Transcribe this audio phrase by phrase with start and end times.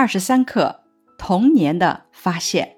[0.00, 0.80] 二十三课
[1.18, 2.76] 童年的发现。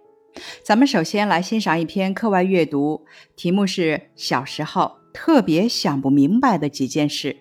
[0.64, 3.06] 咱们首先来欣赏一篇课外阅读，
[3.36, 7.36] 题目是小时候特别想不明白的几件事。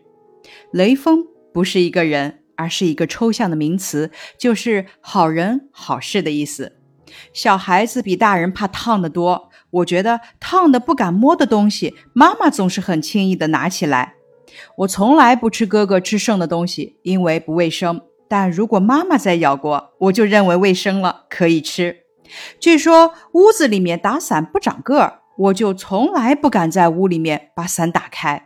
[0.72, 6.78] 雷锋不是一个人，而是一个抽象的名词，就是好人好事的意思。
[7.34, 14.14] 小孩子比大人怕烫的多，我觉得烫的不敢摸的东西，妈妈总是很轻易的拿起来。
[14.78, 18.00] 我从来不吃哥哥吃剩的东西，因为不卫生。
[18.32, 21.98] 但如果妈妈再咬过，我就认为卫生了，可以吃。
[22.62, 28.46] 据说屋子里面打伞不长个儿，我就从来不敢在屋里面把伞打开。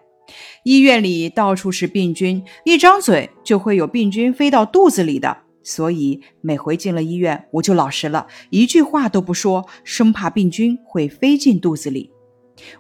[0.64, 12.10] 医院里到处是病菌，一张嘴就会有病菌飞到肚子里的，所以每回进了医院，我就老实了，一句话都不说，生怕病菌会飞进肚子里。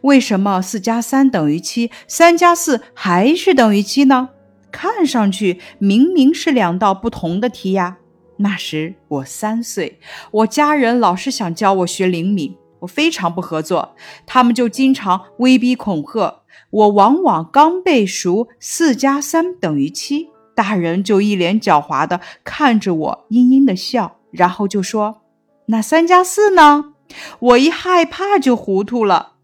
[0.01, 4.29] 为什么四加三等于七，三加四还是等于七呢？
[4.75, 7.95] 看上去明明是两道不同的题呀。
[8.39, 16.89] 那时我三岁，我家人老是想教我学灵敏，我非常不合作，他们就经常威逼恐吓我。
[16.89, 25.21] 往往刚背熟四加三等于七，大人就一脸狡猾的看着我，阴阴的笑，然后就说
[25.67, 26.91] ：“那三加四呢？”
[27.39, 29.35] 我一害怕就糊涂了。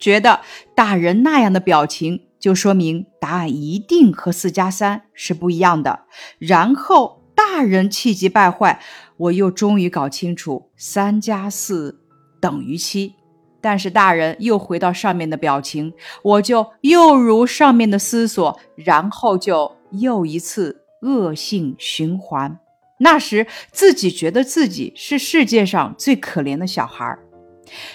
[0.00, 0.40] 觉得
[0.74, 6.00] 大人那样的表情，就说明答案一定和四加三是不一样的。
[6.38, 8.80] 然后大人气急败坏，
[9.16, 12.00] 我又终于搞清楚三加四
[12.40, 13.14] 等于七。
[13.60, 22.60] 但是大人又回到上面的表情，我就又如上面的思索，然后就又一次恶性循环。
[23.00, 27.18] 那时自己觉得自己是世界上最可怜的小孩儿。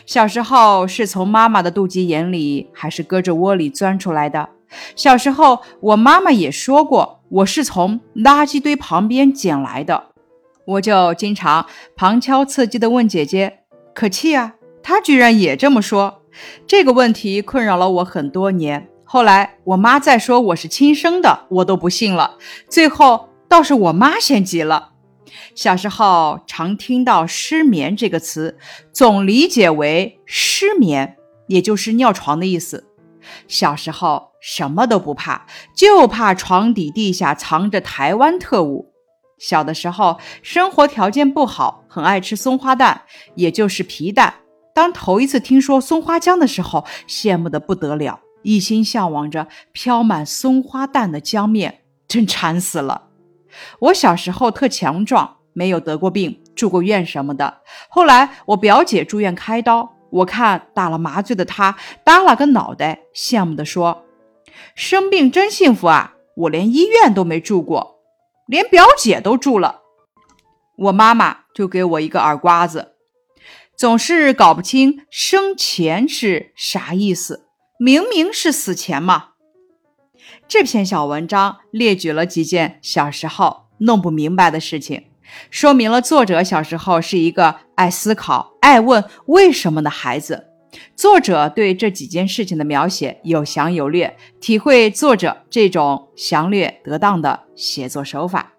[0.06, 4.50] 小时候是从妈妈的肚脐眼里，还是胳肢窝里钻出来的？
[4.96, 10.06] 小时候我妈妈也说过，我是从垃圾堆旁边捡来的。
[10.66, 13.60] 我就经常旁敲侧击地问姐姐
[13.94, 16.22] ：“可气啊！”她居然也这么说。
[16.66, 18.90] 这个问题困扰了我很多年。
[19.04, 22.38] 后来我妈再说我是亲生的，我都不信了。
[22.68, 24.93] 最后倒是我妈先急了。
[25.56, 28.58] 小时候常听到“失眠”这个词，
[28.92, 31.18] 总理解为失眠，
[31.48, 32.90] 也就是尿床的意思。
[33.48, 35.46] 小时候什么都不怕，
[35.76, 38.92] 就怕床底地下藏着台湾特务。
[39.40, 43.04] 小的时候生活条件不好，很爱吃松花蛋，
[43.36, 44.36] 也就是皮蛋。
[44.74, 53.10] 当头一次听说松花江的时候，羡慕的不得了，一心向往着飘满松花蛋的江面，真馋死了。
[53.80, 55.38] 我小时候特强壮。
[55.56, 57.62] 没有得过病，住过院什么的。
[57.88, 64.04] 后来我表姐住院开刀，我看打了麻醉的她耷拉个脑袋，羡慕地说
[64.74, 66.16] ：“生病真幸福啊！
[66.38, 68.00] 我连医院都没住过，
[68.48, 69.82] 连表姐都住了。”
[70.76, 72.96] 我妈妈就给我一个耳刮子，
[73.78, 77.46] 总是搞不清生前是啥意思，
[77.78, 79.33] 明明是死前嘛。
[80.54, 85.06] 这篇小文章列举了几件小时候弄不明白的事情。
[85.50, 90.50] 说明了作者小时候是一个爱思考、爱问为什么的孩子。
[90.96, 98.54] 作者对这几件事情的描写有详有略，体会作者这种详略得当的写作手法。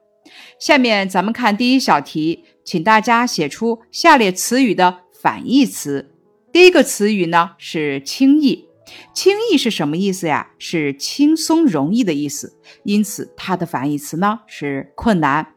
[0.58, 6.10] 下面咱们看第一小题，请大家写出下列词语的反义词。
[6.52, 8.66] 第一个词语呢是轻易，
[9.14, 10.50] 轻易是什么意思呀？
[10.58, 15.54] 是轻松容易的意思，因此它的反义词呢是困难。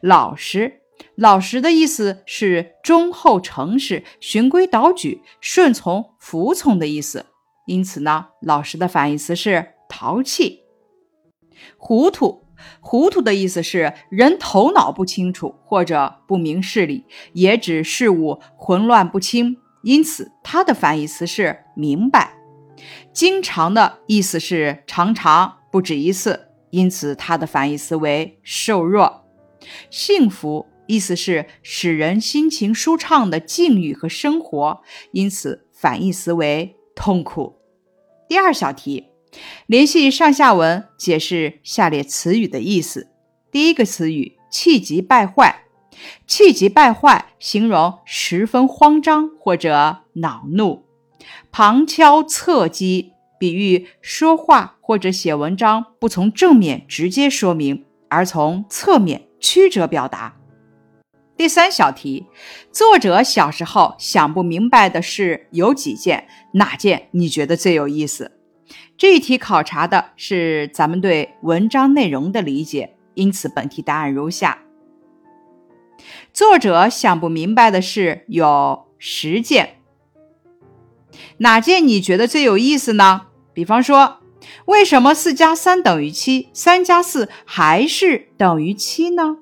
[0.00, 0.80] 老实，
[1.16, 7.26] 老实的意思是忠厚诚实、循规蹈矩、顺从服从的意思。
[7.66, 10.60] 因此呢，老实的反义词是淘气。
[11.76, 12.46] 糊涂，
[12.80, 19.56] 糊涂的意思是人头脑不清楚或者不明事理，也指事物混乱不清。
[19.82, 22.36] 因此，它的反义词是明白。
[23.12, 29.24] 经常的意思是常常不止一次，因此它的反义词为瘦弱。
[29.90, 34.82] 幸福意思是使人心情舒畅的境遇和生活，
[35.12, 37.56] 因此反义词为痛苦。
[38.28, 39.08] 第二小题，
[39.66, 43.08] 联系上下文解释下列词语的意思。
[43.50, 45.64] 第一个词语气急败坏，
[46.26, 50.83] 气急败坏形容十分慌张或者恼怒。
[51.52, 59.28] 旁敲侧击比喻说话或者写文章不从正面直接说明，而从侧面。
[59.46, 60.36] 曲折表达。
[61.36, 62.24] 第三小题，
[62.72, 66.26] 作者小时候想不明白的事有几件？
[66.52, 68.32] 哪件你觉得最有意思？
[68.96, 74.62] 这一题考察的是咱们对文章内容的理解，因此本题答案如下：
[76.32, 79.80] 作者想不明白的事有十件，
[81.38, 83.22] 哪件你觉得最有意思呢？
[83.52, 84.18] 比方说，
[84.66, 89.38] 为什么四加三等于七，三加四还是等于七呢？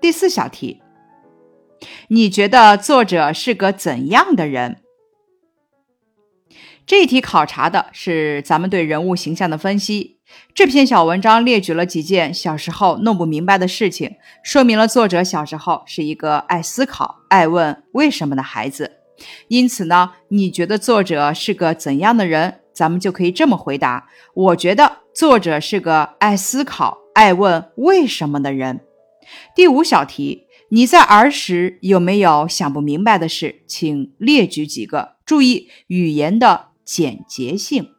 [0.00, 0.80] 第四小题，
[2.08, 4.80] 你觉得作者是个怎样的人？
[6.88, 10.16] 这一题考察的是咱们对人物形象的分析。
[10.54, 18.90] 这篇小文章列举了几件小时候弄不明白的事情，说明了作者小时候是一个爱思考、爱问为什么的孩子。
[19.48, 22.60] 因此呢，你觉得作者是个怎样的人？
[22.72, 28.80] 咱们就可以这么回答：我觉得作者是个爱思考、爱问为什么的人。
[29.54, 33.56] 第五小题，你在儿时有没有想不明白的事？
[33.66, 35.18] 请列举几个。
[35.26, 37.90] 注意语言的简洁性。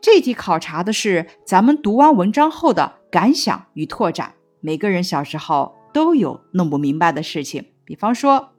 [0.00, 4.34] 这题考察的是咱们读完文章后的感想与拓展。
[4.60, 8.52] 每个人小时候都有弄不明白的事情，比方说，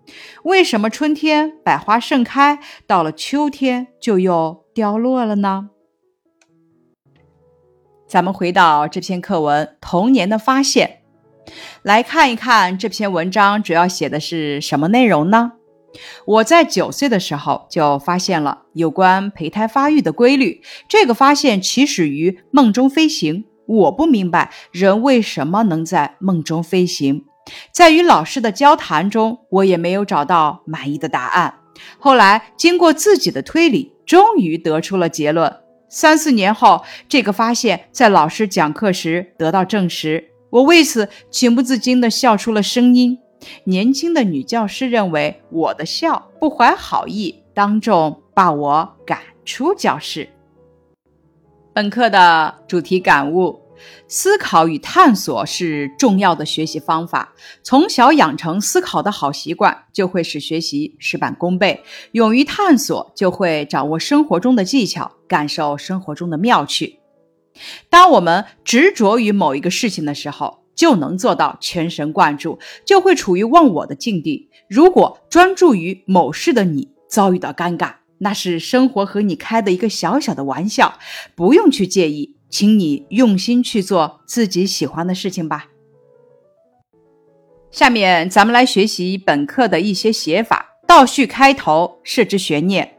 [0.44, 5.70] 为什么春天百花盛开，到了秋天就又凋落了呢？
[8.08, 11.04] 咱们回到这篇课文《童年的发现》，
[11.82, 15.54] 来看一看这篇文章主要写的是什么内容呢？
[16.26, 20.62] 我在九岁的时候就发现了有关胚胎发育的规律。
[20.88, 23.46] 这个发现起始于梦中飞行。
[23.68, 27.24] 我不明白人为什么能在梦中飞行，
[27.72, 31.60] 在与老师的交谈中，我也没有找到满意的答案。
[31.98, 35.56] 后来经过自己的推理，终于得出了结论。
[35.88, 43.20] 三四年后，这个发现在老师讲课时得到证实，我为此情不自禁地笑出了声音。
[43.64, 50.30] 年轻的女教师认为我的笑不怀好意，当众把我赶出教室。
[51.74, 53.62] 本课的主题感悟：
[54.08, 57.34] 思考与探索是重要的学习方法。
[57.64, 61.80] 从小养成思考的好习惯，就会使学习事半功倍；
[62.12, 67.00] 勇于探索，就会掌握生活中的技巧，感受生活中的妙趣。
[67.90, 74.50] 当我们执着于某一个事情的时候，就能做到全神贯注，就会处于忘我的境地。
[74.68, 80.98] 如果专注于某事的你遭遇到尴尬，那是生活和你开的一个小小的玩笑，
[81.36, 85.68] 不用去介意，请你用心去做自己喜欢的事情吧。
[87.70, 92.98] 下面咱们来学习本课的一些写法：倒叙开头，设置悬念。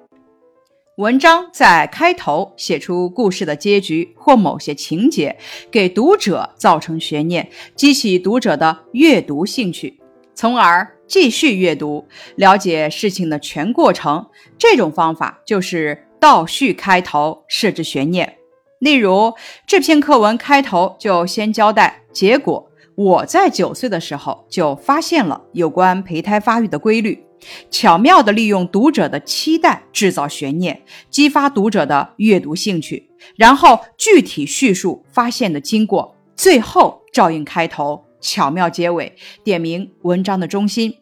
[1.03, 5.37] 文章在开头写出故事的结局或某些情节，
[5.69, 9.99] 给读者造成悬念，激起读者的阅读兴趣，
[10.33, 12.07] 从而继续阅读，
[12.37, 14.25] 了解事情的全过程。
[14.57, 18.37] 这种方法就是倒叙开头，设置悬念。
[18.79, 19.35] 例如，
[19.67, 27.25] 这篇课文开头就先交代结果：我在九岁的时候就发现了有关胚胎发育的规律。
[27.71, 40.99] 巧妙地利用读者的期待，制造悬念，激发读者的阅读兴趣，然后具体叙述发现的经过，最后照应开头，巧妙结尾，点明文章的中心。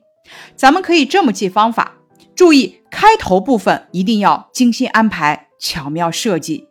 [0.56, 1.96] 咱们可以这么记方法：
[2.34, 6.68] 注意开头部分一定要精心安排，巧妙设计；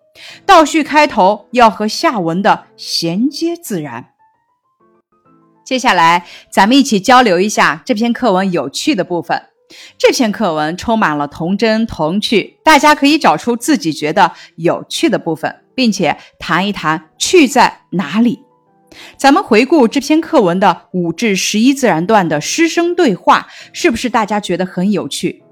[0.47, 4.13] 倒叙开头要和下文的衔接自然。
[5.69, 9.39] 接下来，咱们一起交流一下这篇课文有趣的部分。
[9.99, 18.39] 这篇课文充满了童真童趣，大家可以找出自己觉得有趣的部分，并且谈一谈趣在哪里。
[19.15, 25.43] 咱们回顾这篇课文的五至十一自然段的师生对话，是不是大家觉得很有趣？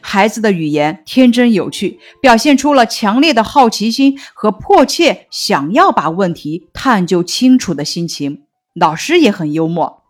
[0.00, 8.43] 孩子的语言天真有趣，表现出了强烈的好奇心和迫切想要把问题探究清楚的心情。
[8.74, 10.02] 老师也很幽默。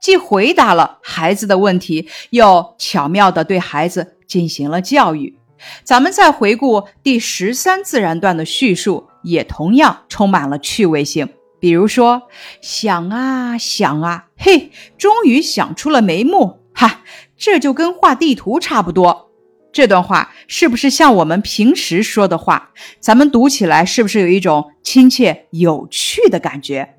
[0.00, 5.36] 既回答了孩子的问题，又巧妙地对孩子进行了教育。
[5.84, 11.28] 咱们再回顾第十三自然段的叙述，也同样充满了趣味性。
[11.60, 12.22] 比如说，
[12.62, 17.02] 想啊想啊，嘿，终于想出了眉目，哈，
[17.36, 19.30] 这就跟画地图差不多。
[19.70, 22.70] 这段话是不是像我们平时说的话？
[22.98, 26.96] 咱们读起来是不是有一种亲切有趣的感觉？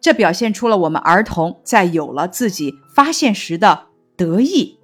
[0.00, 4.78] 这表现出了我们儿童在有了自己发现时的得意。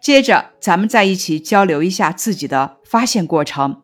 [0.00, 3.82] 接着，咱们再一起交流一下自己的发现过程。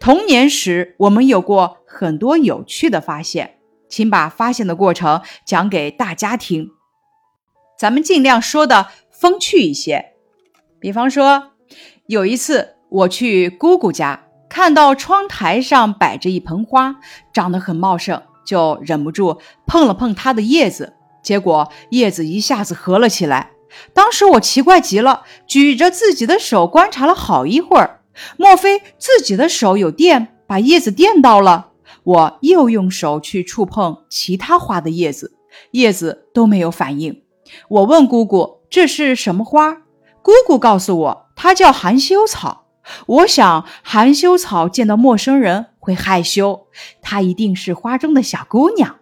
[0.00, 6.70] 童年时，我们有过很多有趣的发现，请把发现的过程讲给大家听。
[7.78, 10.14] 咱们尽量说的风趣一些。
[10.80, 11.52] 比方说，
[12.06, 16.96] 有一次我去姑姑家，看到窗台上摆着一盆花，
[17.32, 18.22] 长得很茂盛。
[18.44, 23.50] 就忍不住碰了碰它的叶子，结果叶子一下子合了起来。
[23.94, 28.00] 当时我奇怪极了，举着自己的手观察了好一会儿，
[28.36, 31.70] 莫非自己的手有电，把叶子电到了？
[32.04, 35.36] 我又用手去触碰其他花的叶子，
[35.70, 37.22] 叶子都没有反应。
[37.68, 39.74] 我问姑姑这是什么花，
[40.20, 42.61] 姑姑告诉我它叫含羞草。
[43.06, 46.66] 我想含羞草见到陌生人会害羞，
[47.00, 48.96] 她一定是花中的小姑娘。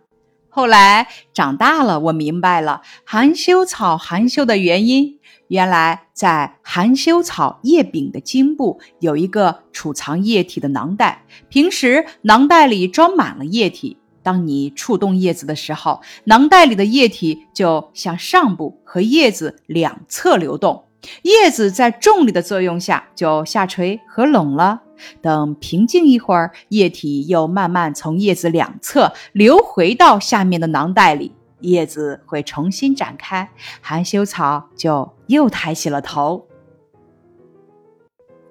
[0.49, 5.18] 后来长大了，我明白了含羞草含羞的原因。
[5.46, 13.96] 原来在含羞草叶柄的茎部有一个储藏液体的囊袋，平时囊袋里装满了液体。
[14.22, 20.84] 当你触动叶子的时候，囊袋里的液体就向上部和叶子两侧流动，
[21.23, 24.83] 叶子在重力的作用下就下垂合拢了。
[25.23, 36.47] 等平静一会儿，液体又慢慢从叶子两侧流回到下面的囊袋里，叶子会重新展开，含羞草就又抬起了头。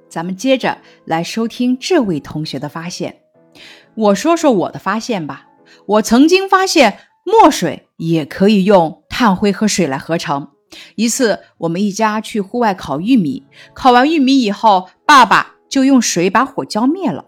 [0.08, 3.22] 咱们接着来收听这位同学的发现。
[3.94, 5.46] 我说说我的发现吧。
[5.86, 10.50] 我曾经发现墨水也可以用炭灰和水来合成。
[10.96, 15.56] 一次，我们一家去户外烤玉米，烤完玉米以后，爸爸。
[15.70, 17.24] 就用水把火浇灭了。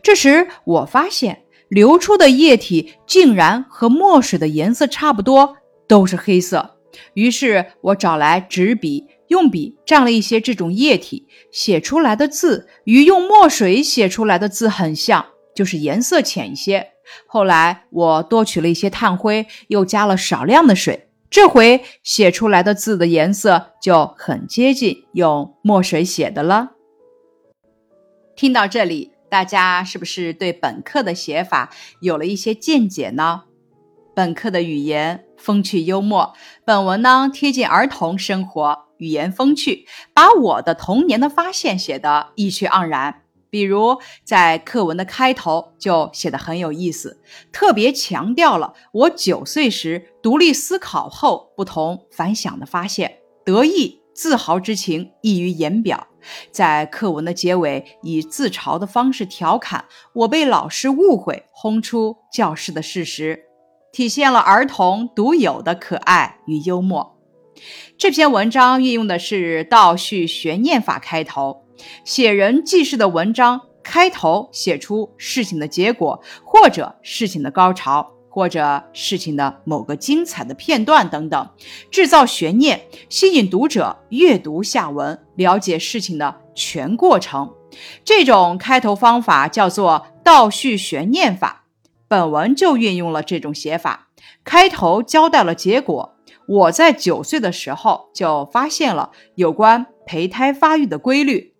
[0.00, 5.56] 这时，我发现流出的液体竟然和墨水的颜色差不多，
[5.88, 6.76] 都是黑色。
[7.14, 16.90] 于是我找来纸笔，用笔蘸了一些这种液体，写出来的字与用墨水写出来的字很像，就是颜色浅一些。
[17.26, 26.72] 后来我多取了一些炭灰，又加了少量的水，这回写出来的字的颜色就很接近用墨水写的了。
[28.34, 31.70] 听到这里，大家是不是对本课的写法
[32.00, 33.44] 有了一些见解呢？
[34.12, 36.34] 本课的语言风趣幽默，
[36.64, 43.22] 本文呢贴近儿童生活，语言风趣，把我的童年的发现写得意趣盎然。
[43.50, 47.20] 比如在课文的开头就写得很有意思，
[47.50, 56.06] 特别强调了我九岁时独立思考后不同凡响的发现，得意自豪之情溢于言表。
[56.50, 63.44] 在课文的结尾，以自嘲的方式调侃我被老师误会轰出教室的事实，
[63.92, 67.18] 体现了儿童独有的可爱与幽默。
[67.96, 71.64] 这篇文章运用的是倒叙悬念法开头，
[72.04, 78.12] 写人记事的文章开头写出事情的结果或者事情的高潮。
[78.30, 81.50] 或者事情的某个精彩的片段等等，
[81.90, 87.52] 制造悬念，吸引读者阅读下文，了解事情的全过程。
[88.04, 91.66] 这种开头方法叫做倒叙悬念法。
[92.08, 94.08] 本文就运用了这种写法，
[94.44, 96.16] 开头交代了结果。
[96.48, 101.54] 我在九岁的时候就发现了有关胚胎发育的规律。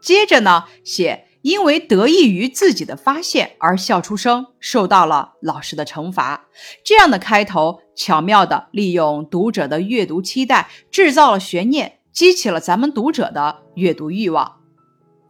[0.00, 1.25] 接着呢，写。
[1.46, 6.48] 因为得益于自己的发现而笑出声，受到了老师的惩罚。
[6.84, 14.56] 这样的开头巧妙地利用读者的阅读期待，制造了悬念，激起了咱们读者的阅读欲望。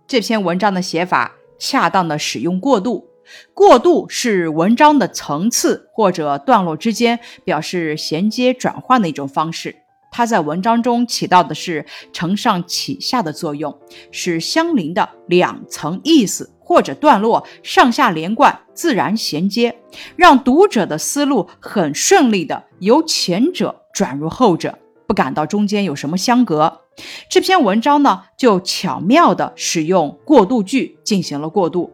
[0.07, 3.11] 这篇文章的写法恰当的使用过渡，
[3.53, 9.77] 过渡是文章的层次或者段落之间表示衔接转换的一种方式。
[10.17, 13.79] 它在文章中起到的是承上启下的作用，
[14.11, 19.77] 使相邻的两层意思或者段落上下连贯、自然衔接，
[20.17, 26.81] 让读者的思路很顺利的由前者转入后者，不感到中间有什么相隔。
[27.29, 31.93] 这篇文章呢，就巧妙的使用过渡句进行了过渡。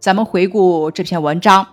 [0.00, 1.64] 咱们回顾这篇文章，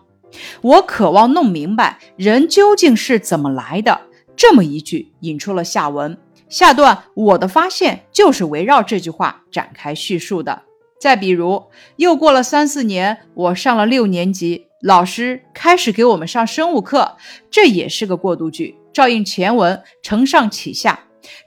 [0.62, 4.02] 我渴望弄明白人究竟是怎么来的。
[4.38, 6.18] 这么一句引出了下文，
[6.48, 10.62] 下段我的发现就是围绕这句话展开叙述的。
[11.00, 11.66] 再比如，
[11.98, 17.18] 又过了三四年，我上了六年级，老师开始给我们上生物课，
[17.50, 21.00] 这也是个过渡句，照应前文承上启下。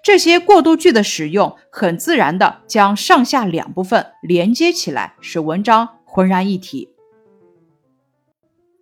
[0.04, 6.90] 这些过渡句的使用，很自然的将上下两部分连接起来，使文章浑然一体。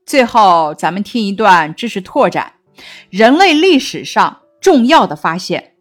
[0.04, 2.54] 最后，咱们听一段知识拓展。
[3.10, 5.72] 人类历史上重要的发现，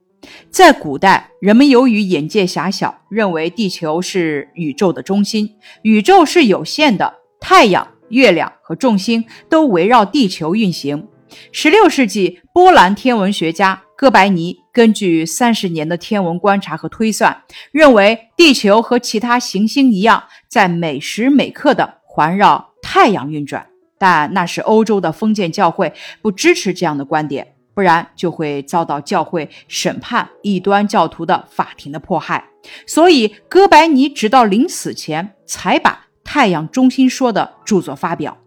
[0.49, 11.07] 在古代，人们由于眼界狭小，认为地球是宇宙的中心，宇宙是有限的，太阳、月亮和众星都围绕地球运行。
[11.51, 23.67] 十六世纪，波兰天文学家哥白尼根据三十年的天文观察和推算，认为地球和其他行星一样，在每时每刻的环绕太阳运转。
[23.97, 32.49] 但那是欧洲的封建教会不支持这样的观点，不然就会遭到教会审判异端教徒的法庭的迫害。
[32.85, 38.37] 所以，哥白尼直到临死前才把太阳中心说的著作发表。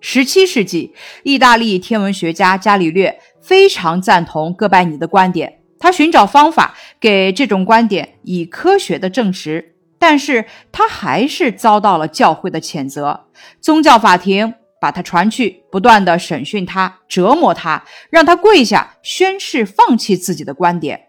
[0.00, 13.26] 十七世纪，意大利天文学家伽利略非常赞同哥白尼的观点，他寻找方法给这种观点以科学的证实，但是他还是遭到了教会的谴责。
[13.60, 21.08] 宗教法庭把他传去，不断的审讯他，折磨他，让他跪下宣誓放弃自己的观点。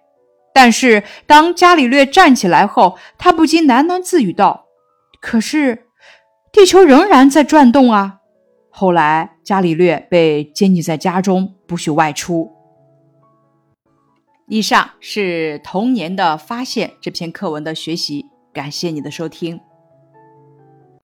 [0.53, 4.65] 但是当伽利略站起来后，他不禁喃喃自语道
[5.22, 5.88] ：“可是，
[6.51, 8.15] 地球仍然在转动啊。”
[8.72, 12.51] 后来，伽利略被监禁在家中，不许外出。
[14.48, 18.25] 以上是童年的发现这篇课文的学习，
[18.57, 19.61] 感谢你的收听。